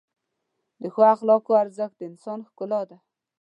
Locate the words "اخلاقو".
1.15-1.59